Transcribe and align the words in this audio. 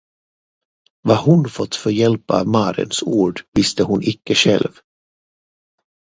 Vad 1.01 1.17
hon 1.17 1.49
fått 1.49 1.75
för 1.75 1.89
hjälp 1.89 2.31
av 2.31 2.47
Marens 2.47 3.03
ord, 3.03 3.41
visste 3.53 3.83
hon 3.83 4.01
icke 4.03 4.35
själv. 4.35 4.73